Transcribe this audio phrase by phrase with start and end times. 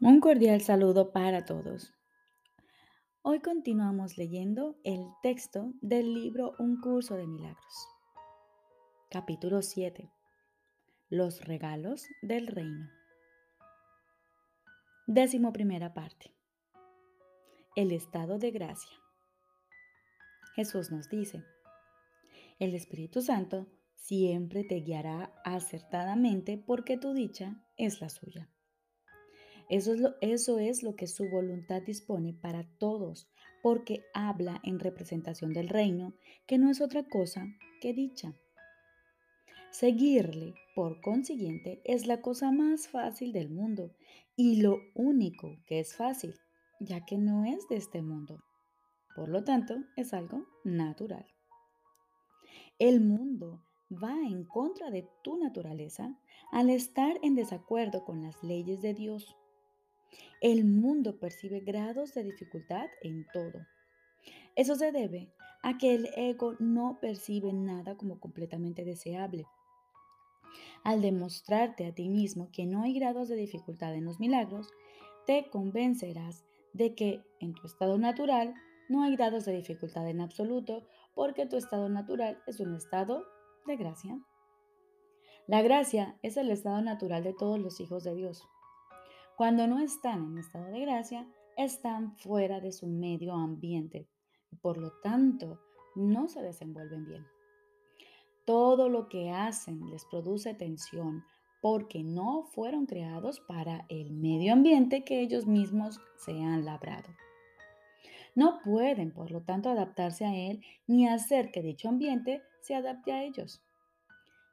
[0.00, 1.92] Un cordial saludo para todos.
[3.22, 7.88] Hoy continuamos leyendo el texto del libro Un curso de milagros.
[9.10, 10.08] Capítulo 7.
[11.08, 12.88] Los regalos del reino.
[15.08, 16.32] Décimo primera parte.
[17.74, 18.96] El estado de gracia.
[20.54, 21.42] Jesús nos dice,
[22.60, 28.48] el Espíritu Santo siempre te guiará acertadamente porque tu dicha es la suya.
[29.68, 33.28] Eso es, lo, eso es lo que su voluntad dispone para todos,
[33.62, 36.14] porque habla en representación del reino,
[36.46, 37.46] que no es otra cosa
[37.80, 38.34] que dicha.
[39.70, 43.94] Seguirle, por consiguiente, es la cosa más fácil del mundo
[44.36, 46.34] y lo único que es fácil,
[46.80, 48.42] ya que no es de este mundo.
[49.14, 51.26] Por lo tanto, es algo natural.
[52.78, 53.60] El mundo
[53.90, 56.16] va en contra de tu naturaleza
[56.52, 59.36] al estar en desacuerdo con las leyes de Dios.
[60.40, 63.66] El mundo percibe grados de dificultad en todo.
[64.54, 69.46] Eso se debe a que el ego no percibe nada como completamente deseable.
[70.84, 74.70] Al demostrarte a ti mismo que no hay grados de dificultad en los milagros,
[75.26, 78.54] te convencerás de que en tu estado natural
[78.88, 83.24] no hay grados de dificultad en absoluto porque tu estado natural es un estado
[83.66, 84.18] de gracia.
[85.46, 88.46] La gracia es el estado natural de todos los hijos de Dios.
[89.38, 91.24] Cuando no están en estado de gracia,
[91.56, 94.08] están fuera de su medio ambiente
[94.50, 95.60] y por lo tanto
[95.94, 97.24] no se desenvuelven bien.
[98.44, 101.22] Todo lo que hacen les produce tensión
[101.62, 107.08] porque no fueron creados para el medio ambiente que ellos mismos se han labrado.
[108.34, 113.12] No pueden, por lo tanto, adaptarse a él ni hacer que dicho ambiente se adapte
[113.12, 113.62] a ellos.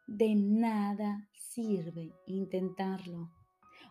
[0.05, 3.31] De nada sirve intentarlo.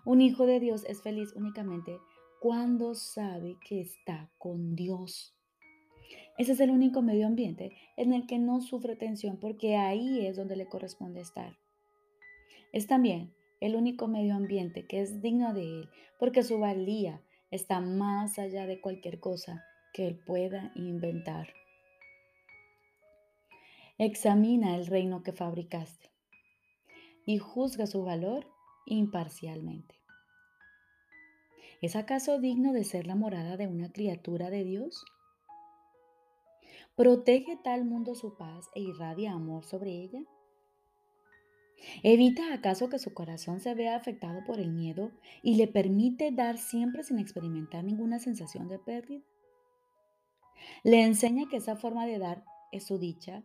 [0.04, 1.98] Un hijo de Dios es feliz únicamente
[2.40, 5.34] cuando sabe que está con Dios.
[6.36, 10.36] Ese es el único medio ambiente en el que no sufre tensión porque ahí es
[10.36, 11.56] donde le corresponde estar.
[12.72, 17.80] Es también el único medio ambiente que es digno de él porque su valía está
[17.80, 19.64] más allá de cualquier cosa
[19.94, 21.48] que él pueda inventar.
[23.96, 26.10] Examina el reino que fabricaste
[27.24, 28.53] y juzga su valor
[28.86, 29.94] imparcialmente.
[31.80, 35.04] ¿Es acaso digno de ser la morada de una criatura de Dios?
[36.96, 40.22] ¿Protege tal mundo su paz e irradia amor sobre ella?
[42.02, 45.10] ¿Evita acaso que su corazón se vea afectado por el miedo
[45.42, 49.24] y le permite dar siempre sin experimentar ninguna sensación de pérdida?
[50.82, 53.44] ¿Le enseña que esa forma de dar es su dicha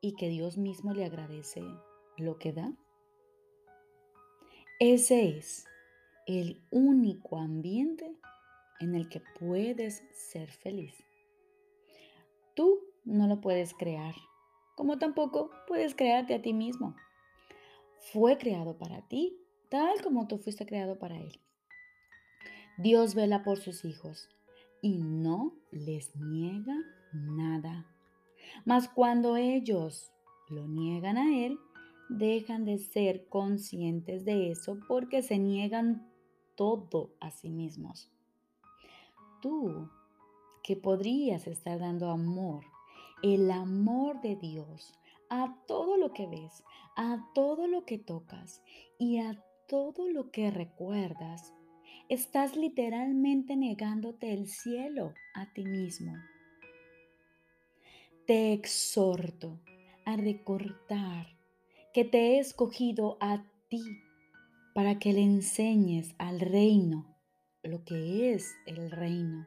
[0.00, 1.62] y que Dios mismo le agradece
[2.16, 2.72] lo que da?
[4.78, 5.66] Ese es
[6.26, 8.14] el único ambiente
[8.78, 10.94] en el que puedes ser feliz.
[12.54, 14.14] Tú no lo puedes crear,
[14.74, 16.94] como tampoco puedes crearte a ti mismo.
[18.12, 19.38] Fue creado para ti,
[19.70, 21.40] tal como tú fuiste creado para Él.
[22.76, 24.28] Dios vela por sus hijos
[24.82, 26.76] y no les niega
[27.14, 27.86] nada.
[28.66, 30.12] Mas cuando ellos
[30.50, 31.58] lo niegan a Él,
[32.08, 36.06] dejan de ser conscientes de eso porque se niegan
[36.54, 38.10] todo a sí mismos.
[39.40, 39.88] Tú,
[40.62, 42.64] que podrías estar dando amor,
[43.22, 44.92] el amor de Dios,
[45.28, 46.64] a todo lo que ves,
[46.96, 48.62] a todo lo que tocas
[48.98, 51.52] y a todo lo que recuerdas,
[52.08, 56.14] estás literalmente negándote el cielo a ti mismo.
[58.26, 59.60] Te exhorto
[60.04, 61.35] a recordar
[61.96, 64.02] que te he escogido a ti
[64.74, 67.16] para que le enseñes al reino
[67.62, 69.46] lo que es el reino.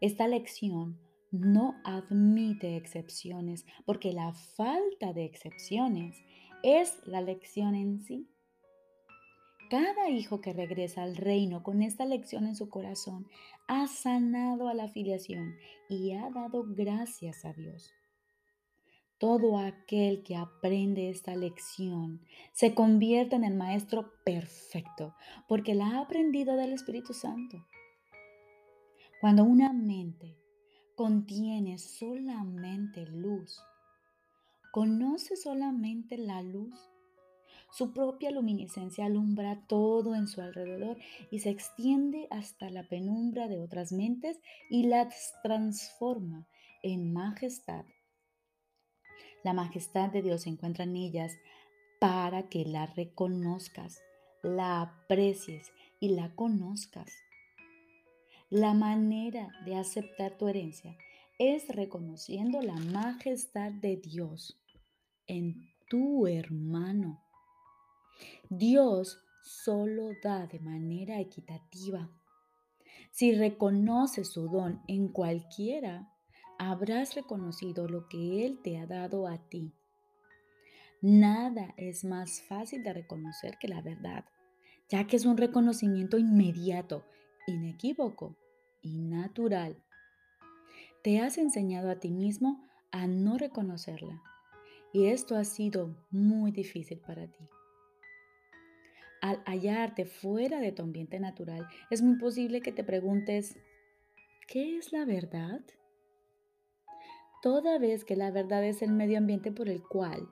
[0.00, 0.96] Esta lección
[1.32, 6.22] no admite excepciones porque la falta de excepciones
[6.62, 8.30] es la lección en sí.
[9.70, 13.26] Cada hijo que regresa al reino con esta lección en su corazón
[13.66, 15.56] ha sanado a la filiación
[15.88, 17.97] y ha dado gracias a Dios.
[19.18, 22.20] Todo aquel que aprende esta lección
[22.52, 25.16] se convierte en el maestro perfecto
[25.48, 27.66] porque la ha aprendido del Espíritu Santo.
[29.20, 30.36] Cuando una mente
[30.94, 33.60] contiene solamente luz,
[34.70, 36.78] conoce solamente la luz,
[37.72, 40.96] su propia luminiscencia alumbra todo en su alrededor
[41.32, 46.46] y se extiende hasta la penumbra de otras mentes y las transforma
[46.84, 47.84] en majestad
[49.44, 51.32] la majestad de Dios se encuentra en ellas
[52.00, 54.02] para que la reconozcas,
[54.42, 57.12] la aprecies y la conozcas.
[58.50, 60.96] La manera de aceptar tu herencia
[61.38, 64.58] es reconociendo la majestad de Dios
[65.26, 67.22] en tu hermano.
[68.48, 72.10] Dios solo da de manera equitativa.
[73.10, 76.12] Si reconoces su don en cualquiera,
[76.58, 79.72] habrás reconocido lo que Él te ha dado a ti.
[81.00, 84.24] Nada es más fácil de reconocer que la verdad,
[84.88, 87.04] ya que es un reconocimiento inmediato,
[87.46, 88.36] inequívoco
[88.82, 89.82] y natural.
[91.02, 94.20] Te has enseñado a ti mismo a no reconocerla
[94.92, 97.48] y esto ha sido muy difícil para ti.
[99.20, 103.56] Al hallarte fuera de tu ambiente natural, es muy posible que te preguntes,
[104.46, 105.60] ¿qué es la verdad?
[107.42, 110.28] Toda vez que la verdad es el medio ambiente por el cual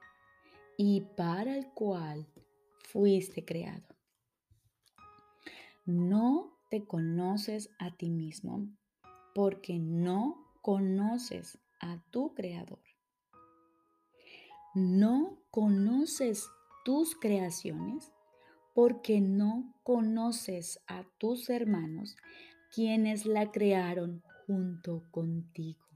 [0.76, 2.26] y para el cual
[2.84, 3.86] fuiste creado.
[5.84, 8.66] No te conoces a ti mismo
[9.34, 12.82] porque no conoces a tu creador.
[14.74, 16.48] No conoces
[16.84, 18.12] tus creaciones
[18.74, 22.16] porque no conoces a tus hermanos,
[22.74, 25.86] quienes la crearon junto contigo.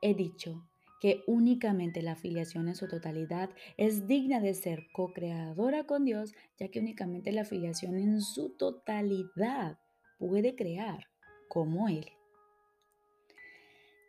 [0.00, 0.68] He dicho
[1.00, 6.68] que únicamente la afiliación en su totalidad es digna de ser co-creadora con Dios, ya
[6.68, 9.78] que únicamente la afiliación en su totalidad
[10.18, 11.06] puede crear
[11.48, 12.06] como Él.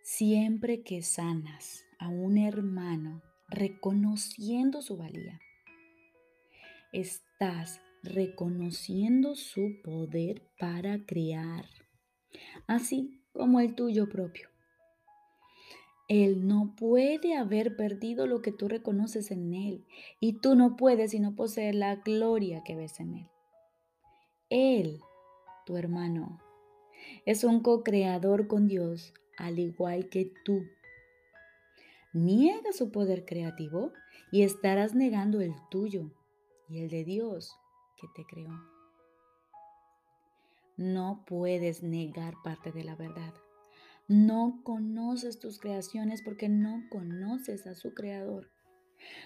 [0.03, 5.39] Siempre que sanas a un hermano reconociendo su valía,
[6.91, 11.65] estás reconociendo su poder para crear,
[12.65, 14.49] así como el tuyo propio.
[16.09, 19.85] Él no puede haber perdido lo que tú reconoces en Él
[20.19, 23.29] y tú no puedes sino poseer la gloria que ves en Él.
[24.49, 25.01] Él,
[25.67, 26.39] tu hermano,
[27.27, 30.63] es un co-creador con Dios al igual que tú.
[32.11, 33.93] Niega su poder creativo
[34.31, 36.09] y estarás negando el tuyo
[36.69, 37.55] y el de Dios
[38.01, 38.59] que te creó.
[40.75, 43.33] No puedes negar parte de la verdad.
[44.09, 48.51] No conoces tus creaciones porque no conoces a su creador.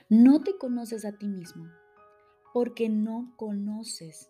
[0.10, 1.66] No te conoces a ti mismo
[2.54, 4.30] porque no conoces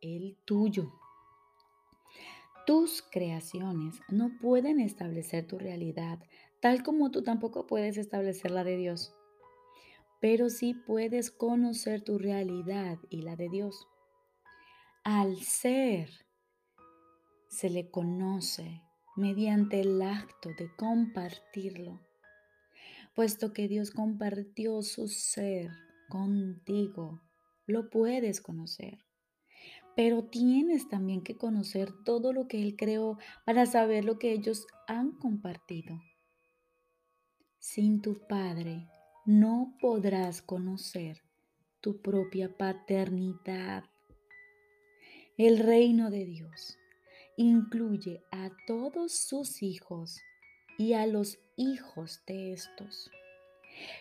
[0.00, 0.92] el tuyo.
[2.66, 6.18] Tus creaciones no pueden establecer tu realidad,
[6.60, 9.14] tal como tú tampoco puedes establecer la de Dios
[10.20, 13.86] pero sí puedes conocer tu realidad y la de Dios.
[15.04, 16.10] Al ser,
[17.48, 18.82] se le conoce
[19.18, 22.00] mediante el acto de compartirlo,
[23.14, 25.70] puesto que Dios compartió su ser
[26.08, 27.20] contigo,
[27.66, 28.98] lo puedes conocer.
[29.96, 34.66] Pero tienes también que conocer todo lo que Él creó para saber lo que ellos
[34.86, 36.00] han compartido.
[37.58, 38.86] Sin tu Padre
[39.26, 41.20] no podrás conocer
[41.80, 43.84] tu propia paternidad.
[45.36, 46.78] El reino de Dios
[47.38, 50.20] incluye a todos sus hijos
[50.76, 53.12] y a los hijos de estos,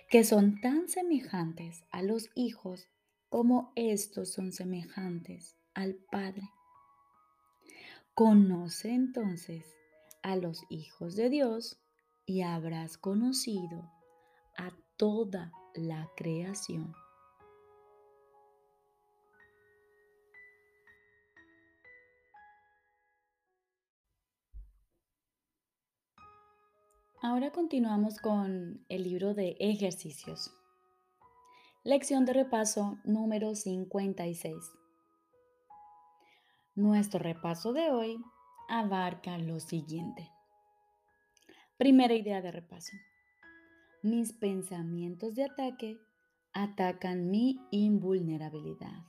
[0.09, 2.87] que son tan semejantes a los hijos
[3.29, 6.49] como estos son semejantes al Padre.
[8.15, 9.65] Conoce entonces
[10.23, 11.79] a los hijos de Dios
[12.25, 13.91] y habrás conocido
[14.57, 16.95] a toda la creación.
[27.29, 30.49] Ahora continuamos con el libro de ejercicios.
[31.83, 34.55] Lección de repaso número 56.
[36.75, 38.17] Nuestro repaso de hoy
[38.69, 40.31] abarca lo siguiente.
[41.75, 42.95] Primera idea de repaso.
[44.01, 45.97] Mis pensamientos de ataque
[46.53, 49.03] atacan mi invulnerabilidad.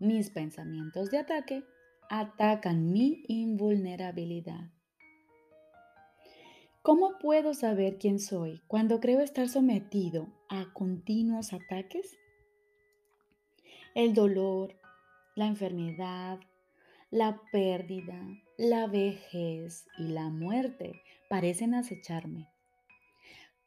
[0.00, 1.64] Mis pensamientos de ataque
[2.10, 4.72] atacan mi invulnerabilidad.
[6.82, 12.18] ¿Cómo puedo saber quién soy cuando creo estar sometido a continuos ataques?
[13.94, 14.74] El dolor,
[15.36, 16.40] la enfermedad,
[17.12, 18.20] la pérdida,
[18.58, 22.48] la vejez y la muerte parecen acecharme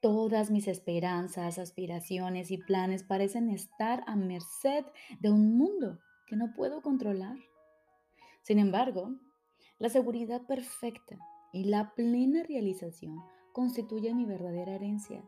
[0.02, 4.84] Todas mis esperanzas, aspiraciones y planes parecen estar a merced
[5.22, 7.38] de un mundo que no puedo controlar.
[8.44, 9.16] Sin embargo,
[9.80, 11.18] la seguridad perfecta
[11.56, 15.24] y la plena realización constituyen mi verdadera herencia.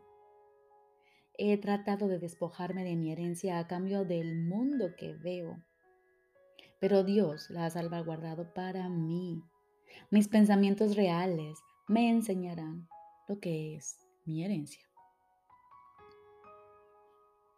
[1.38, 5.64] He tratado de despojarme de mi herencia a cambio del mundo que veo,
[6.80, 9.42] pero Dios la ha salvaguardado para mí.
[10.10, 12.86] Mis pensamientos reales me enseñarán
[13.26, 14.82] lo que es mi herencia.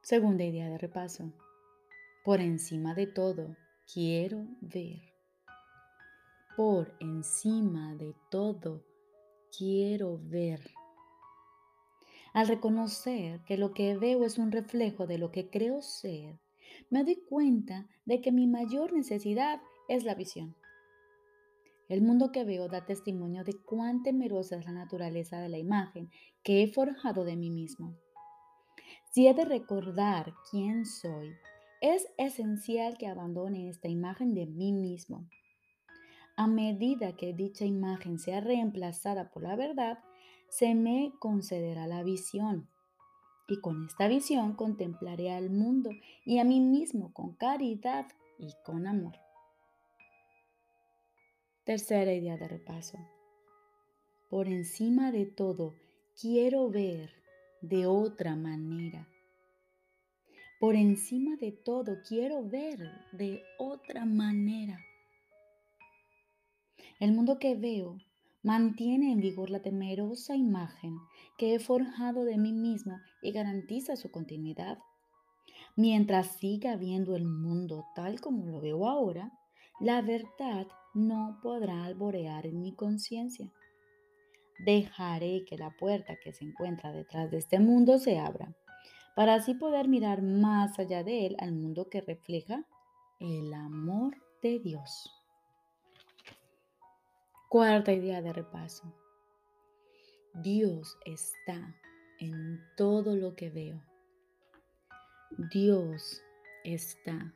[0.01, 1.33] Segunda idea de repaso.
[2.25, 3.57] Por encima de todo,
[3.93, 5.10] quiero ver.
[6.61, 8.85] Por encima de todo,
[9.57, 10.61] quiero ver.
[12.35, 16.39] Al reconocer que lo que veo es un reflejo de lo que creo ser,
[16.91, 20.55] me doy cuenta de que mi mayor necesidad es la visión.
[21.89, 26.11] El mundo que veo da testimonio de cuán temerosa es la naturaleza de la imagen
[26.43, 27.97] que he forjado de mí mismo.
[29.13, 31.31] Si he de recordar quién soy,
[31.81, 35.27] es esencial que abandone esta imagen de mí mismo.
[36.37, 39.99] A medida que dicha imagen sea reemplazada por la verdad,
[40.49, 42.69] se me concederá la visión.
[43.49, 45.91] Y con esta visión contemplaré al mundo
[46.25, 48.07] y a mí mismo con caridad
[48.39, 49.15] y con amor.
[51.65, 52.99] Tercera idea de repaso.
[54.29, 55.75] Por encima de todo,
[56.21, 57.11] quiero ver
[57.61, 59.09] de otra manera.
[60.61, 62.79] Por encima de todo, quiero ver
[63.13, 64.79] de otra manera.
[67.01, 67.97] El mundo que veo
[68.43, 70.99] mantiene en vigor la temerosa imagen
[71.39, 74.79] que he forjado de mí mismo y garantiza su continuidad.
[75.77, 79.33] Mientras siga viendo el mundo tal como lo veo ahora,
[79.81, 83.51] la verdad no podrá alborear en mi conciencia.
[84.67, 88.55] Dejaré que la puerta que se encuentra detrás de este mundo se abra,
[89.17, 92.67] para así poder mirar más allá de él al mundo que refleja
[93.21, 95.20] el amor de Dios.
[97.51, 98.95] Cuarta idea de repaso.
[100.35, 101.75] Dios está
[102.21, 103.83] en todo lo que veo.
[105.53, 106.23] Dios
[106.63, 107.35] está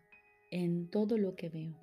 [0.52, 1.76] en todo lo que veo.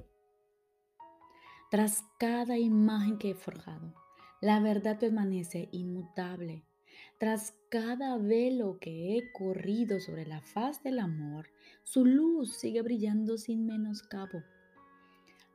[1.72, 3.94] Tras cada imagen que he forjado,
[4.40, 6.64] la verdad permanece inmutable.
[7.20, 11.50] Tras cada velo que he corrido sobre la faz del amor,
[11.84, 14.42] su luz sigue brillando sin menoscabo.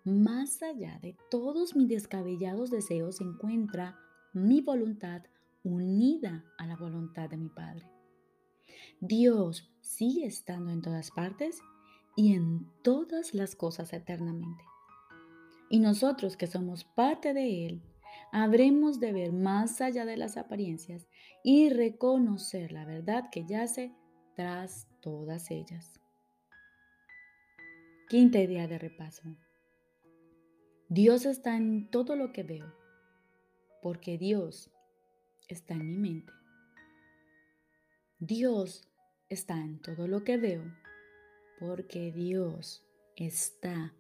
[0.07, 3.99] Más allá de todos mis descabellados deseos se encuentra
[4.33, 5.25] mi voluntad
[5.65, 7.91] unida a la voluntad de mi Padre.
[9.01, 11.61] Dios sigue estando en todas partes
[12.15, 14.63] y en todas las cosas eternamente.
[15.71, 17.83] Y nosotros que somos parte de Él,
[18.31, 21.09] habremos de ver más allá de las apariencias
[21.43, 23.93] y reconocer la verdad que yace
[24.37, 25.99] tras todas ellas.
[28.09, 29.37] Quinta idea de repaso.
[30.89, 32.73] Dios está en todo lo que veo,
[33.83, 34.71] porque Dios
[35.49, 36.33] está en mi mente.
[38.21, 38.89] Dios
[39.29, 40.63] está en todo lo que veo,
[41.59, 43.97] porque Dios está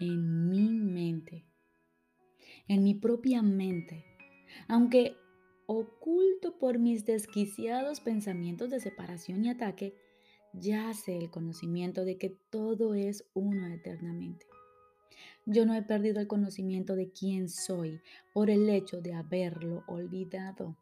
[0.00, 1.46] en mi mente,
[2.66, 4.04] en mi propia mente,
[4.66, 5.16] aunque
[5.66, 9.94] oculto por mis desquiciados pensamientos de separación y ataque,
[10.52, 14.46] yace el conocimiento de que todo es uno eternamente.
[15.46, 18.00] Yo no he perdido el conocimiento de quién soy
[18.32, 20.76] por el hecho de haberlo olvidado.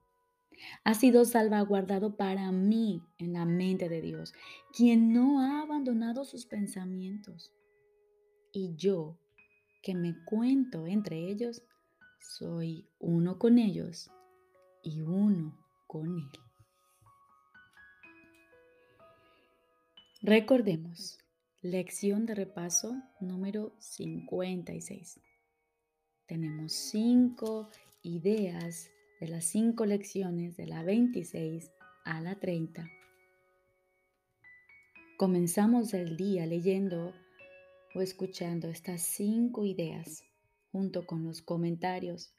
[0.85, 4.33] Ha sido salvaguardado para mí en la mente de Dios,
[4.77, 7.53] quien no ha abandonado sus pensamientos
[8.53, 9.19] y yo,
[9.83, 11.63] que me cuento entre ellos,
[12.21, 14.11] soy uno con ellos
[14.83, 16.31] y uno con Él.
[20.21, 21.19] Recordemos,
[21.63, 25.21] lección de repaso número 56.
[26.27, 27.71] Tenemos cinco
[28.03, 28.91] ideas
[29.21, 31.71] de las cinco lecciones de la 26
[32.05, 32.91] a la 30.
[35.17, 37.15] Comenzamos el día leyendo
[37.95, 40.25] o escuchando estas cinco ideas
[40.73, 42.35] junto con los comentarios.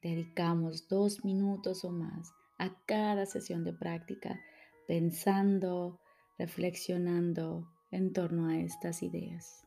[0.00, 4.40] Dedicamos dos minutos o más a cada sesión de práctica
[4.86, 6.00] pensando,
[6.38, 9.64] reflexionando en torno a estas ideas.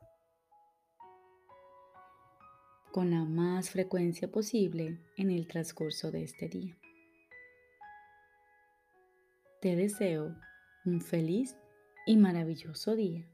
[2.91, 6.77] Con la más frecuencia posible en el transcurso de este día.
[9.61, 10.35] Te deseo
[10.85, 11.55] un feliz
[12.05, 13.27] y maravilloso día.